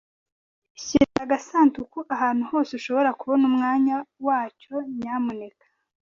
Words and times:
Shyira 0.83 1.19
agasanduku 1.25 1.97
ahantu 2.15 2.43
hose 2.51 2.71
ushobora 2.79 3.09
kubona 3.19 3.43
umwanya 3.51 3.95
wacyo, 4.25 4.75
nyamuneka. 4.97 5.65